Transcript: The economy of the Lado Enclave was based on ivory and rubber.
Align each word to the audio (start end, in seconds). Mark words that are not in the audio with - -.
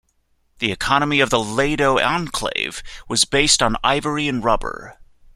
The 0.57 0.71
economy 0.71 1.19
of 1.19 1.29
the 1.29 1.37
Lado 1.37 1.99
Enclave 1.99 2.81
was 3.07 3.23
based 3.23 3.61
on 3.61 3.77
ivory 3.83 4.27
and 4.27 4.43
rubber. 4.43 4.97